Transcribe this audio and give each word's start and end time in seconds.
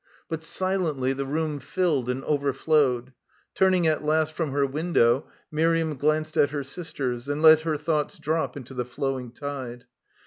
But 0.27 0.43
silently 0.43 1.13
the 1.13 1.27
room 1.27 1.59
filled 1.59 2.09
and 2.09 2.23
overflowed. 2.23 3.13
Turning 3.53 3.85
at 3.85 4.01
last 4.03 4.33
from 4.33 4.49
her 4.51 4.65
window, 4.65 5.25
Miriam 5.51 5.95
glanced 5.95 6.37
at 6.37 6.49
her 6.49 6.63
sisters 6.63 7.29
and 7.29 7.43
let 7.43 7.61
her 7.61 7.77
thoughts 7.77 8.17
drop 8.17 8.57
into 8.57 8.73
the 8.73 8.83
flowing 8.83 9.31
tide. 9.31 9.85